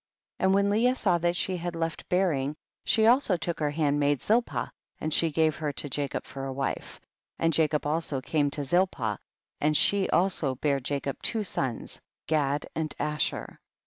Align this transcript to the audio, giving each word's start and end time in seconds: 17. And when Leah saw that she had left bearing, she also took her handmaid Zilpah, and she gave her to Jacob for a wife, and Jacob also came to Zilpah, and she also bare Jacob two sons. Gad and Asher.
17. 0.39 0.45
And 0.47 0.53
when 0.55 0.69
Leah 0.71 0.95
saw 0.95 1.19
that 1.19 1.35
she 1.35 1.57
had 1.57 1.75
left 1.75 2.09
bearing, 2.09 2.55
she 2.85 3.05
also 3.05 3.37
took 3.37 3.59
her 3.59 3.69
handmaid 3.69 4.19
Zilpah, 4.19 4.71
and 4.99 5.13
she 5.13 5.29
gave 5.29 5.57
her 5.57 5.71
to 5.73 5.89
Jacob 5.89 6.23
for 6.25 6.45
a 6.45 6.51
wife, 6.51 6.99
and 7.37 7.53
Jacob 7.53 7.85
also 7.85 8.19
came 8.19 8.49
to 8.49 8.63
Zilpah, 8.65 9.19
and 9.59 9.77
she 9.77 10.09
also 10.09 10.55
bare 10.55 10.79
Jacob 10.79 11.21
two 11.21 11.43
sons. 11.43 12.01
Gad 12.25 12.65
and 12.73 12.95
Asher. 12.97 13.59